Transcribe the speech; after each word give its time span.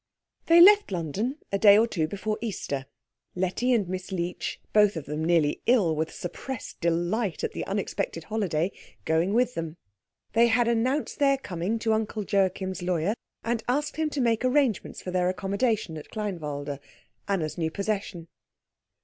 They 0.47 0.59
left 0.59 0.91
London 0.91 1.37
a 1.51 1.59
day 1.59 1.77
or 1.77 1.85
two 1.85 2.07
before 2.07 2.39
Easter, 2.41 2.87
Letty 3.35 3.71
and 3.71 3.87
Miss 3.87 4.11
Leech, 4.11 4.59
both 4.73 4.95
of 4.95 5.05
them 5.05 5.23
nearly 5.23 5.61
ill 5.67 5.95
with 5.95 6.11
suppressed 6.11 6.81
delight 6.81 7.43
at 7.43 7.51
the 7.51 7.63
unexpected 7.67 8.23
holiday, 8.23 8.71
going 9.05 9.31
with 9.35 9.53
them. 9.53 9.77
They 10.33 10.47
had 10.47 10.67
announced 10.67 11.19
their 11.19 11.37
coming 11.37 11.77
to 11.77 11.93
Uncle 11.93 12.23
Joachim's 12.27 12.81
lawyer, 12.81 13.13
and 13.43 13.63
asked 13.67 13.97
him 13.97 14.09
to 14.09 14.21
make 14.21 14.43
arrangements 14.43 15.03
for 15.03 15.11
their 15.11 15.29
accommodation 15.29 15.95
at 15.99 16.09
Kleinwalde, 16.09 16.79
Anna's 17.27 17.59
new 17.59 17.69
possession. 17.69 18.27